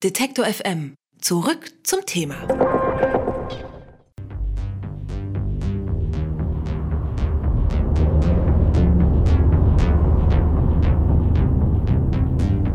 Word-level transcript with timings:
Detektor 0.00 0.44
FM. 0.44 0.94
Zurück 1.20 1.72
zum 1.84 2.02
Thema. 2.06 2.36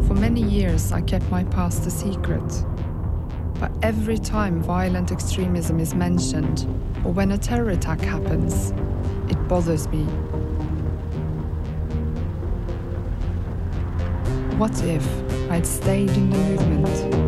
For 0.06 0.14
many 0.16 0.42
years, 0.42 0.92
I 0.92 1.00
kept 1.00 1.32
my 1.32 1.46
past 1.46 1.88
a 1.88 1.90
secret. 1.90 2.44
But 3.58 3.72
every 3.82 4.18
time 4.18 4.62
violent 4.62 5.14
extremism 5.14 5.80
is 5.80 5.96
mentioned, 5.96 6.68
or 7.06 7.14
when 7.14 7.32
a 7.32 7.38
terror 7.38 7.70
attack 7.70 8.02
happens, 8.02 8.74
it 9.30 9.38
bothers 9.48 9.88
me. 9.88 10.04
What 14.58 14.78
if 14.84 15.33
I'd 15.54 15.68
stayed 15.68 16.10
in 16.18 16.32
the 16.32 16.38
movement? 16.38 17.24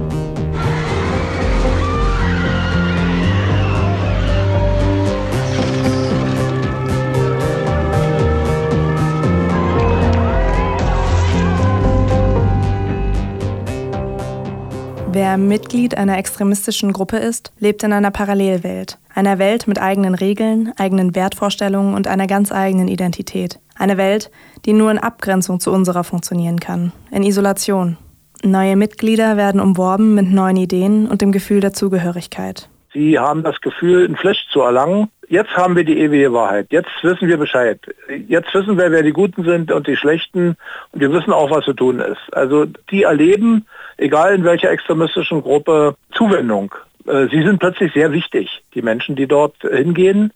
Wer 15.12 15.38
Mitglied 15.38 15.96
einer 15.96 16.18
extremistischen 16.18 16.94
Gruppe 16.94 17.18
ist, 17.18 17.52
lebt 17.60 17.84
in 17.84 17.94
einer 17.94 18.10
Parallelwelt. 18.10 18.98
Einer 19.13 19.38
Welt 19.38 19.68
mit 19.68 19.80
eigenen 19.80 20.16
Regeln, 20.16 20.73
eigenen 20.77 21.13
Wertvorstellungen 21.13 21.94
und 21.94 22.07
einer 22.07 22.26
ganz 22.26 22.52
eigenen 22.52 22.88
Identität. 22.88 23.60
Eine 23.76 23.98
Welt, 23.98 24.32
die 24.66 24.73
nur 24.73 24.90
in 24.90 24.98
Abgrenzung 24.98 25.60
zu 25.60 25.71
unserer 25.71 26.04
funktionieren 26.04 26.60
kann, 26.60 26.91
in 27.12 27.21
Isolation. 27.21 27.98
Neue 28.45 28.76
Mitglieder 28.76 29.38
werden 29.38 29.59
umworben 29.59 30.13
mit 30.13 30.31
neuen 30.31 30.58
Ideen 30.58 31.08
und 31.08 31.22
dem 31.22 31.31
Gefühl 31.31 31.62
der 31.62 31.73
Zugehörigkeit. 31.73 32.70
Sie 32.94 33.18
haben 33.18 33.44
das 33.44 33.59
Gefühl, 33.59 34.05
ein 34.07 34.15
Flash 34.15 34.48
zu 34.51 34.62
erlangen. 34.62 35.10
Jetzt 35.27 35.49
haben 35.57 35.76
wir 35.76 35.84
die 35.84 35.98
ewige 35.98 36.32
Wahrheit. 36.32 36.68
Jetzt 36.70 36.91
wissen 37.01 37.27
wir 37.27 37.38
Bescheid. 37.38 37.79
Jetzt 38.27 38.54
wissen 38.54 38.77
wir, 38.77 38.91
wer 38.91 39.01
die 39.01 39.12
Guten 39.12 39.43
sind 39.43 39.71
und 39.71 39.88
die 39.88 39.98
Schlechten. 39.98 40.55
Und 40.91 41.01
wir 41.01 41.12
wissen 41.12 41.34
auch, 41.34 41.49
was 41.49 41.66
zu 41.66 41.73
tun 41.73 41.99
ist. 41.99 42.21
Also 42.32 42.66
die 42.91 43.04
erleben, 43.04 43.66
egal 43.98 44.35
in 44.35 44.43
welcher 44.43 44.70
extremistischen 44.70 45.41
Gruppe, 45.41 45.96
Zuwendung. 46.13 46.73
Äh, 47.07 47.27
Sie 47.32 47.41
sind 47.41 47.60
plötzlich 47.60 47.91
sehr 47.93 48.12
wichtig, 48.12 48.63
die 48.76 48.84
Menschen, 48.84 49.16
die 49.16 49.27
dort 49.27 49.55
hingehen 49.62 50.32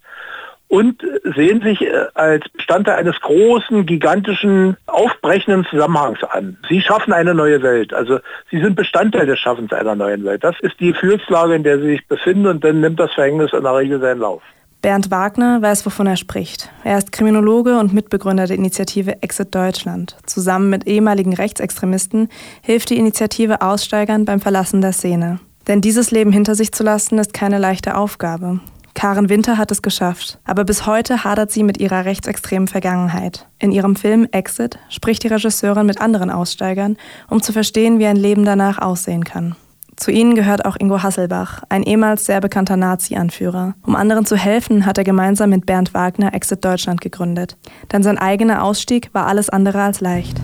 und 0.69 1.01
sehen 1.35 1.61
sich 1.61 1.81
äh, 1.81 2.05
als 2.13 2.47
Bestandteil 2.49 2.95
eines 2.95 3.19
großen, 3.19 3.85
gigantischen, 3.85 4.77
aufbrechenden 4.85 5.65
Zusammenhangs 5.65 6.23
an. 6.23 6.57
Sie 6.69 6.81
schaffen 6.81 7.11
eine 7.11 7.33
neue 7.33 7.61
Welt. 7.61 7.93
Also 7.93 8.19
sie 8.49 8.61
sind 8.61 8.75
Bestandteil 8.75 9.25
des 9.25 9.39
Schaffens 9.39 9.73
einer 9.73 9.95
neuen 9.95 10.23
Welt. 10.23 10.43
Das 10.43 10.55
ist 10.61 10.79
die 10.79 10.93
Gefühlslage, 10.93 11.55
in 11.55 11.63
der 11.63 11.79
sie 11.79 11.89
sich 11.89 12.07
befinden 12.07 12.45
und 12.45 12.63
dann 12.63 12.79
nimmt 12.79 12.99
das 12.99 13.11
Verhängnis 13.13 13.51
in 13.51 13.63
der 13.63 13.75
Regel 13.75 13.99
seinen 13.99 14.19
Lauf. 14.19 14.43
Bernd 14.81 15.11
Wagner 15.11 15.61
weiß, 15.61 15.85
wovon 15.85 16.07
er 16.07 16.15
spricht. 16.15 16.69
Er 16.85 16.97
ist 16.99 17.11
Kriminologe 17.11 17.79
und 17.79 17.91
Mitbegründer 17.91 18.45
der 18.45 18.55
Initiative 18.55 19.21
Exit 19.21 19.53
Deutschland. 19.53 20.15
Zusammen 20.25 20.69
mit 20.69 20.87
ehemaligen 20.87 21.33
Rechtsextremisten 21.33 22.29
hilft 22.61 22.91
die 22.91 22.97
Initiative 22.97 23.61
Aussteigern 23.61 24.23
beim 24.23 24.39
Verlassen 24.39 24.79
der 24.79 24.93
Szene. 24.93 25.39
Denn 25.67 25.81
dieses 25.81 26.11
Leben 26.11 26.31
hinter 26.31 26.55
sich 26.55 26.71
zu 26.71 26.83
lassen, 26.83 27.17
ist 27.17 27.33
keine 27.33 27.57
leichte 27.57 27.97
Aufgabe. 27.97 28.61
Karen 28.93 29.29
Winter 29.29 29.57
hat 29.57 29.71
es 29.71 29.81
geschafft, 29.81 30.39
aber 30.45 30.63
bis 30.63 30.85
heute 30.85 31.23
hadert 31.23 31.51
sie 31.51 31.63
mit 31.63 31.79
ihrer 31.79 32.05
rechtsextremen 32.05 32.67
Vergangenheit. 32.67 33.47
In 33.59 33.71
ihrem 33.71 33.95
Film 33.95 34.27
Exit 34.31 34.79
spricht 34.89 35.23
die 35.23 35.27
Regisseurin 35.27 35.85
mit 35.85 36.01
anderen 36.01 36.29
Aussteigern, 36.29 36.97
um 37.29 37.41
zu 37.41 37.53
verstehen, 37.53 37.99
wie 37.99 38.07
ein 38.07 38.15
Leben 38.15 38.45
danach 38.45 38.79
aussehen 38.79 39.23
kann. 39.23 39.55
Zu 39.99 40.11
ihnen 40.11 40.33
gehört 40.33 40.63
auch 40.63 40.77
Ingo 40.79 41.03
Hasselbach, 41.03 41.63
ein 41.67 41.83
ehemals 41.83 42.25
sehr 42.25 42.39
bekannter 42.39 42.77
Nazi-Anführer. 42.77 43.75
Um 43.85 43.97
anderen 43.97 44.25
zu 44.25 44.37
helfen, 44.37 44.85
hat 44.85 44.97
er 44.97 45.03
gemeinsam 45.03 45.49
mit 45.49 45.65
Bernd 45.65 45.93
Wagner 45.93 46.33
Exit 46.33 46.63
Deutschland 46.63 47.01
gegründet. 47.01 47.57
Denn 47.91 48.02
sein 48.02 48.17
eigener 48.17 48.64
Ausstieg 48.64 49.09
war 49.14 49.27
alles 49.27 49.49
andere 49.49 49.81
als 49.81 49.99
leicht. 49.99 50.37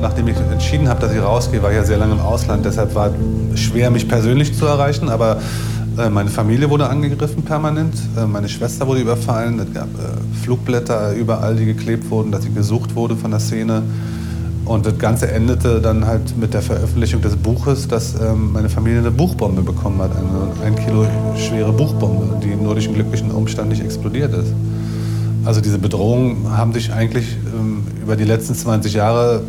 Nachdem 0.00 0.28
ich 0.28 0.36
entschieden 0.36 0.88
habe, 0.88 1.00
dass 1.00 1.12
ich 1.12 1.20
rausgehe, 1.20 1.62
war 1.62 1.70
ich 1.70 1.76
ja 1.76 1.84
sehr 1.84 1.98
lange 1.98 2.14
im 2.14 2.20
Ausland. 2.20 2.64
Deshalb 2.64 2.94
war 2.94 3.12
es 3.52 3.60
schwer, 3.60 3.90
mich 3.90 4.08
persönlich 4.08 4.56
zu 4.56 4.64
erreichen. 4.64 5.10
Aber 5.10 5.42
meine 6.10 6.30
Familie 6.30 6.70
wurde 6.70 6.88
angegriffen 6.88 7.42
permanent. 7.42 7.94
Äh, 8.16 8.26
meine 8.26 8.48
Schwester 8.48 8.86
wurde 8.86 9.00
überfallen. 9.00 9.58
Es 9.58 9.72
gab 9.72 9.88
äh, 9.88 10.42
Flugblätter 10.42 11.12
überall, 11.12 11.56
die 11.56 11.66
geklebt 11.66 12.10
wurden, 12.10 12.32
dass 12.32 12.42
sie 12.44 12.52
gesucht 12.52 12.94
wurde 12.94 13.16
von 13.16 13.30
der 13.30 13.40
Szene. 13.40 13.82
Und 14.64 14.86
das 14.86 14.96
Ganze 14.98 15.30
endete 15.30 15.80
dann 15.80 16.06
halt 16.06 16.36
mit 16.38 16.54
der 16.54 16.62
Veröffentlichung 16.62 17.20
des 17.20 17.36
Buches, 17.36 17.88
dass 17.88 18.14
ähm, 18.14 18.52
meine 18.52 18.68
Familie 18.68 19.00
eine 19.00 19.10
Buchbombe 19.10 19.62
bekommen 19.62 20.00
hat. 20.00 20.12
Eine 20.16 20.66
ein 20.66 20.76
Kilo 20.76 21.04
schwere 21.36 21.72
Buchbombe, 21.72 22.40
die 22.42 22.54
nur 22.54 22.74
durch 22.74 22.86
einen 22.86 22.94
glücklichen 22.94 23.30
Umstand 23.30 23.70
nicht 23.70 23.82
explodiert 23.82 24.32
ist. 24.32 24.52
Also 25.44 25.60
diese 25.60 25.78
Bedrohungen 25.78 26.56
haben 26.56 26.72
sich 26.72 26.92
eigentlich 26.92 27.36
ähm, 27.54 27.82
über 28.00 28.14
die 28.14 28.24
letzten 28.24 28.54
20 28.54 28.94
Jahre 28.94 29.42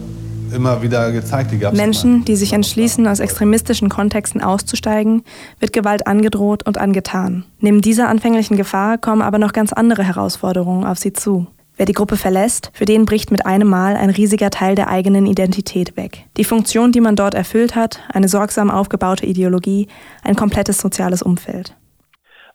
immer 0.53 0.81
wieder 0.81 1.11
gezeigt. 1.11 1.51
Die 1.51 1.57
Menschen, 1.75 2.25
die 2.25 2.35
sich 2.35 2.53
entschließen, 2.53 3.07
aus 3.07 3.19
extremistischen 3.19 3.89
Kontexten 3.89 4.41
auszusteigen, 4.41 5.23
wird 5.59 5.73
Gewalt 5.73 6.07
angedroht 6.07 6.63
und 6.63 6.77
angetan. 6.77 7.45
Neben 7.59 7.81
dieser 7.81 8.09
anfänglichen 8.09 8.57
Gefahr 8.57 8.97
kommen 8.97 9.21
aber 9.21 9.39
noch 9.39 9.53
ganz 9.53 9.73
andere 9.73 10.03
Herausforderungen 10.03 10.85
auf 10.85 10.97
sie 10.97 11.13
zu. 11.13 11.47
Wer 11.75 11.87
die 11.87 11.93
Gruppe 11.93 12.17
verlässt, 12.17 12.69
für 12.73 12.85
den 12.85 13.05
bricht 13.05 13.31
mit 13.31 13.47
einem 13.47 13.67
Mal 13.67 13.95
ein 13.95 14.11
riesiger 14.11 14.51
Teil 14.51 14.75
der 14.75 14.89
eigenen 14.89 15.25
Identität 15.25 15.97
weg. 15.97 16.25
Die 16.37 16.43
Funktion, 16.43 16.91
die 16.91 17.01
man 17.01 17.15
dort 17.15 17.33
erfüllt 17.33 17.75
hat, 17.75 17.99
eine 18.13 18.29
sorgsam 18.29 18.69
aufgebaute 18.69 19.25
Ideologie, 19.25 19.87
ein 20.23 20.35
komplettes 20.35 20.77
soziales 20.77 21.23
Umfeld. 21.23 21.75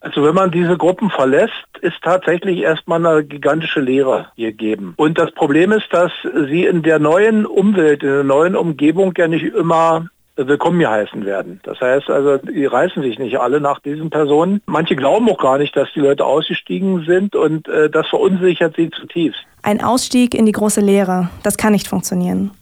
Also 0.01 0.23
wenn 0.25 0.35
man 0.35 0.51
diese 0.51 0.77
Gruppen 0.77 1.11
verlässt, 1.11 1.53
ist 1.81 1.97
tatsächlich 2.03 2.59
erstmal 2.59 3.05
eine 3.05 3.25
gigantische 3.25 3.81
Leere 3.81 4.27
gegeben. 4.37 4.95
Und 4.97 5.19
das 5.19 5.33
Problem 5.33 5.73
ist, 5.73 5.87
dass 5.91 6.13
sie 6.49 6.67
in 6.67 6.83
der 6.83 6.99
neuen 6.99 7.47
Umwelt, 7.47 8.03
in 8.03 8.09
der 8.09 8.25
neuen 8.25 8.55
Umgebung 8.55 9.13
ja 9.17 9.27
nicht 9.27 9.45
immer 9.45 10.09
willkommen 10.47 10.79
geheißen 10.79 11.27
werden. 11.27 11.61
Das 11.65 11.81
heißt 11.81 12.09
also, 12.11 12.39
die 12.39 12.65
reißen 12.65 13.03
sich 13.03 13.19
nicht 13.19 13.41
alle 13.41 13.61
nach 13.61 13.81
diesen 13.81 14.11
Personen. 14.11 14.63
Manche 14.67 14.95
glauben 14.95 15.29
auch 15.29 15.39
gar 15.39 15.59
nicht, 15.59 15.77
dass 15.77 15.89
die 15.95 16.01
Leute 16.01 16.25
ausgestiegen 16.25 17.05
sind 17.05 17.35
und 17.35 17.69
äh, 17.69 17.91
das 17.91 18.07
verunsichert 18.07 18.77
sie 18.77 18.91
zutiefst. 18.91 19.41
Ein 19.63 19.83
Ausstieg 19.83 20.35
in 20.35 20.47
die 20.47 20.53
große 20.53 20.81
Leere, 20.81 21.29
das 21.43 21.57
kann 21.57 21.73
nicht 21.73 21.89
funktionieren. 21.89 22.53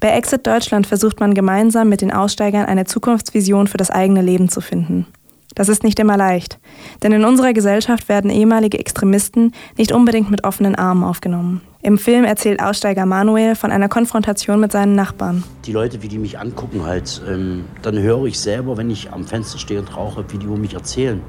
Bei 0.00 0.08
Exit 0.08 0.46
Deutschland 0.46 0.86
versucht 0.86 1.20
man 1.20 1.34
gemeinsam 1.34 1.90
mit 1.90 2.00
den 2.00 2.10
Aussteigern 2.10 2.64
eine 2.64 2.86
Zukunftsvision 2.86 3.66
für 3.66 3.76
das 3.76 3.90
eigene 3.90 4.22
Leben 4.22 4.48
zu 4.48 4.62
finden. 4.62 5.06
Das 5.58 5.68
ist 5.68 5.82
nicht 5.82 5.98
immer 5.98 6.16
leicht, 6.16 6.60
denn 7.02 7.10
in 7.10 7.24
unserer 7.24 7.52
Gesellschaft 7.52 8.08
werden 8.08 8.30
ehemalige 8.30 8.78
Extremisten 8.78 9.50
nicht 9.76 9.90
unbedingt 9.90 10.30
mit 10.30 10.44
offenen 10.44 10.76
Armen 10.76 11.02
aufgenommen. 11.02 11.62
Im 11.82 11.98
Film 11.98 12.22
erzählt 12.22 12.62
Aussteiger 12.62 13.06
Manuel 13.06 13.56
von 13.56 13.72
einer 13.72 13.88
Konfrontation 13.88 14.60
mit 14.60 14.70
seinen 14.70 14.94
Nachbarn. 14.94 15.42
Die 15.66 15.72
Leute, 15.72 16.00
wie 16.00 16.06
die 16.06 16.18
mich 16.18 16.38
angucken 16.38 16.86
halt, 16.86 17.20
ähm, 17.28 17.64
dann 17.82 17.98
höre 17.98 18.26
ich 18.26 18.38
selber, 18.38 18.76
wenn 18.76 18.88
ich 18.88 19.12
am 19.12 19.24
Fenster 19.24 19.58
stehe 19.58 19.80
und 19.80 19.96
rauche, 19.96 20.24
wie 20.28 20.38
die 20.38 20.46
über 20.46 20.56
mich 20.56 20.74
erzählen, 20.74 21.20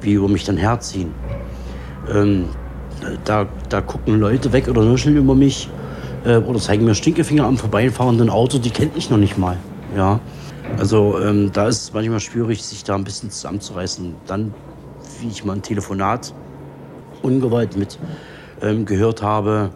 wie 0.00 0.14
über 0.14 0.28
mich 0.28 0.44
dann 0.44 0.56
herziehen. 0.56 1.12
Ähm, 2.10 2.46
da, 3.26 3.46
da 3.68 3.82
gucken 3.82 4.18
Leute 4.18 4.54
weg 4.54 4.68
oder 4.68 4.82
nuscheln 4.82 5.18
über 5.18 5.34
mich 5.34 5.68
äh, 6.24 6.36
oder 6.36 6.58
zeigen 6.60 6.86
mir 6.86 6.94
Stinkefinger 6.94 7.44
am 7.44 7.58
vorbeifahrenden 7.58 8.30
Auto, 8.30 8.56
die 8.56 8.70
kennt 8.70 8.96
ich 8.96 9.10
noch 9.10 9.18
nicht 9.18 9.36
mal. 9.36 9.58
Ja. 9.94 10.18
Also 10.76 11.18
ähm, 11.20 11.50
da 11.52 11.66
ist 11.66 11.82
es 11.82 11.92
manchmal 11.92 12.20
schwierig, 12.20 12.62
sich 12.62 12.84
da 12.84 12.94
ein 12.94 13.04
bisschen 13.04 13.30
zusammenzureißen. 13.30 14.14
Dann, 14.26 14.54
wie 15.20 15.28
ich 15.28 15.44
mal 15.44 15.54
ein 15.54 15.62
Telefonat 15.62 16.32
ungewollt 17.22 17.76
mit 17.76 17.98
ähm, 18.62 18.84
gehört 18.84 19.22
habe 19.22 19.70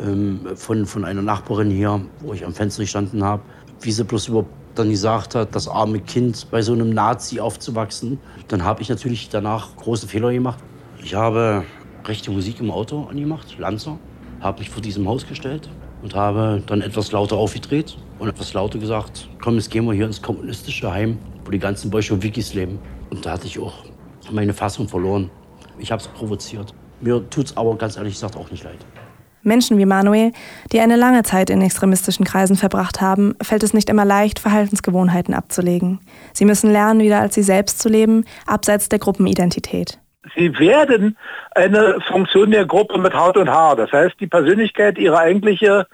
ähm, 0.00 0.40
von, 0.54 0.86
von 0.86 1.04
einer 1.04 1.22
Nachbarin 1.22 1.70
hier, 1.70 2.00
wo 2.20 2.32
ich 2.32 2.44
am 2.44 2.54
Fenster 2.54 2.82
gestanden 2.82 3.24
habe, 3.24 3.42
wie 3.80 3.92
sie 3.92 4.04
bloß 4.04 4.28
überhaupt 4.28 4.50
dann 4.74 4.90
gesagt 4.90 5.34
hat, 5.34 5.54
das 5.54 5.68
arme 5.68 6.00
Kind 6.00 6.48
bei 6.50 6.60
so 6.60 6.72
einem 6.72 6.90
Nazi 6.90 7.38
aufzuwachsen, 7.38 8.18
dann 8.48 8.64
habe 8.64 8.82
ich 8.82 8.88
natürlich 8.88 9.28
danach 9.28 9.76
große 9.76 10.08
Fehler 10.08 10.32
gemacht. 10.32 10.58
Ich 10.98 11.14
habe 11.14 11.64
rechte 12.04 12.30
Musik 12.32 12.60
im 12.60 12.70
Auto 12.70 13.04
angemacht, 13.04 13.56
Lanzer, 13.58 13.98
habe 14.40 14.58
mich 14.58 14.70
vor 14.70 14.82
diesem 14.82 15.08
Haus 15.08 15.26
gestellt 15.26 15.68
und 16.04 16.14
habe 16.14 16.62
dann 16.66 16.82
etwas 16.82 17.12
lauter 17.12 17.36
aufgedreht 17.36 17.96
und 18.18 18.28
etwas 18.28 18.52
lauter 18.52 18.78
gesagt, 18.78 19.26
komm, 19.42 19.54
jetzt 19.54 19.70
gehen 19.70 19.86
wir 19.86 19.94
hier 19.94 20.04
ins 20.04 20.20
kommunistische 20.20 20.92
Heim, 20.92 21.18
wo 21.44 21.50
die 21.50 21.58
ganzen 21.58 21.90
Bolschewikis 21.90 22.52
leben. 22.52 22.78
Und 23.08 23.24
da 23.24 23.32
hatte 23.32 23.46
ich 23.46 23.58
auch 23.58 23.72
meine 24.30 24.52
Fassung 24.52 24.86
verloren. 24.86 25.30
Ich 25.78 25.90
habe 25.90 26.02
es 26.02 26.08
provoziert. 26.08 26.74
Mir 27.00 27.28
tut 27.30 27.46
es 27.46 27.56
aber 27.56 27.74
ganz 27.76 27.96
ehrlich 27.96 28.12
gesagt 28.12 28.36
auch 28.36 28.50
nicht 28.50 28.62
leid. 28.64 28.76
Menschen 29.42 29.78
wie 29.78 29.86
Manuel, 29.86 30.32
die 30.72 30.80
eine 30.80 30.96
lange 30.96 31.22
Zeit 31.22 31.48
in 31.48 31.62
extremistischen 31.62 32.26
Kreisen 32.26 32.56
verbracht 32.56 33.00
haben, 33.00 33.34
fällt 33.42 33.62
es 33.62 33.72
nicht 33.72 33.88
immer 33.88 34.04
leicht, 34.04 34.38
Verhaltensgewohnheiten 34.38 35.32
abzulegen. 35.32 36.00
Sie 36.34 36.44
müssen 36.44 36.70
lernen, 36.70 37.00
wieder 37.00 37.20
als 37.20 37.34
sie 37.34 37.42
selbst 37.42 37.78
zu 37.78 37.88
leben, 37.88 38.24
abseits 38.46 38.90
der 38.90 38.98
Gruppenidentität. 38.98 39.98
Sie 40.34 40.58
werden 40.58 41.16
eine 41.54 42.00
Funktion 42.08 42.50
der 42.50 42.66
Gruppe 42.66 42.98
mit 42.98 43.14
Haut 43.14 43.36
und 43.36 43.50
Haar. 43.50 43.76
Das 43.76 43.92
heißt, 43.92 44.16
die 44.20 44.26
Persönlichkeit, 44.26 44.98
ihre 44.98 45.18
eigentliche 45.18 45.86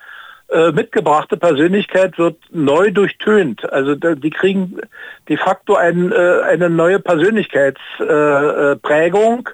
äh, 0.50 0.72
mitgebrachte 0.72 1.36
Persönlichkeit 1.36 2.18
wird 2.18 2.38
neu 2.50 2.90
durchtönt. 2.90 3.72
Also 3.72 3.94
die 3.94 4.30
kriegen 4.30 4.80
de 5.28 5.36
facto 5.36 5.76
ein, 5.76 6.10
äh, 6.10 6.40
eine 6.42 6.68
neue 6.70 6.98
Persönlichkeitsprägung. 6.98 9.48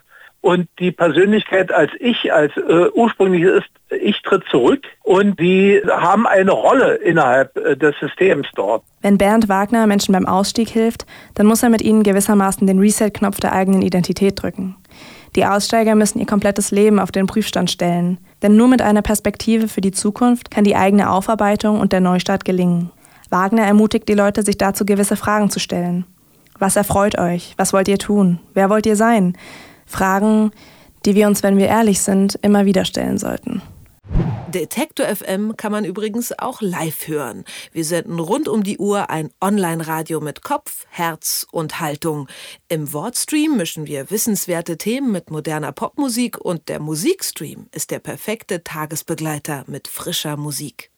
Und 0.46 0.68
die 0.78 0.92
Persönlichkeit 0.92 1.72
als 1.72 1.90
Ich, 1.98 2.32
als 2.32 2.56
äh, 2.56 2.88
ursprüngliches 2.94 3.64
Ich 3.90 4.22
tritt 4.22 4.44
zurück 4.48 4.84
und 5.02 5.40
die 5.40 5.82
haben 5.90 6.24
eine 6.24 6.52
Rolle 6.52 6.94
innerhalb 6.94 7.56
äh, 7.56 7.76
des 7.76 7.96
Systems 7.98 8.46
dort. 8.54 8.84
Wenn 9.02 9.18
Bernd 9.18 9.48
Wagner 9.48 9.88
Menschen 9.88 10.12
beim 10.12 10.24
Ausstieg 10.24 10.68
hilft, 10.68 11.04
dann 11.34 11.46
muss 11.46 11.64
er 11.64 11.68
mit 11.68 11.82
ihnen 11.82 12.04
gewissermaßen 12.04 12.64
den 12.64 12.78
Reset-Knopf 12.78 13.40
der 13.40 13.54
eigenen 13.54 13.82
Identität 13.82 14.40
drücken. 14.40 14.76
Die 15.34 15.44
Aussteiger 15.44 15.96
müssen 15.96 16.20
ihr 16.20 16.26
komplettes 16.26 16.70
Leben 16.70 17.00
auf 17.00 17.10
den 17.10 17.26
Prüfstand 17.26 17.68
stellen, 17.68 18.18
denn 18.40 18.56
nur 18.56 18.68
mit 18.68 18.82
einer 18.82 19.02
Perspektive 19.02 19.66
für 19.66 19.80
die 19.80 19.90
Zukunft 19.90 20.52
kann 20.52 20.62
die 20.62 20.76
eigene 20.76 21.10
Aufarbeitung 21.10 21.80
und 21.80 21.92
der 21.92 22.00
Neustart 22.00 22.44
gelingen. 22.44 22.92
Wagner 23.30 23.64
ermutigt 23.64 24.08
die 24.08 24.14
Leute, 24.14 24.44
sich 24.44 24.58
dazu 24.58 24.86
gewisse 24.86 25.16
Fragen 25.16 25.50
zu 25.50 25.58
stellen. 25.58 26.06
Was 26.60 26.76
erfreut 26.76 27.18
euch? 27.18 27.54
Was 27.56 27.72
wollt 27.72 27.88
ihr 27.88 27.98
tun? 27.98 28.38
Wer 28.54 28.70
wollt 28.70 28.86
ihr 28.86 28.96
sein? 28.96 29.36
Fragen, 29.86 30.50
die 31.04 31.14
wir 31.14 31.26
uns, 31.26 31.42
wenn 31.42 31.56
wir 31.56 31.68
ehrlich 31.68 32.02
sind, 32.02 32.38
immer 32.42 32.66
wieder 32.66 32.84
stellen 32.84 33.18
sollten. 33.18 33.62
Detektor 34.48 35.06
FM 35.06 35.56
kann 35.56 35.72
man 35.72 35.84
übrigens 35.84 36.32
auch 36.38 36.62
live 36.62 37.08
hören. 37.08 37.44
Wir 37.72 37.84
senden 37.84 38.18
rund 38.20 38.48
um 38.48 38.62
die 38.62 38.78
Uhr 38.78 39.10
ein 39.10 39.30
Online-Radio 39.40 40.20
mit 40.20 40.42
Kopf, 40.42 40.86
Herz 40.88 41.46
und 41.50 41.80
Haltung. 41.80 42.28
Im 42.68 42.92
Wortstream 42.92 43.56
mischen 43.56 43.86
wir 43.86 44.10
wissenswerte 44.10 44.78
Themen 44.78 45.12
mit 45.12 45.30
moderner 45.30 45.72
Popmusik 45.72 46.38
und 46.38 46.68
der 46.68 46.80
Musikstream 46.80 47.66
ist 47.72 47.90
der 47.90 47.98
perfekte 47.98 48.62
Tagesbegleiter 48.62 49.64
mit 49.66 49.88
frischer 49.88 50.36
Musik. 50.36 50.90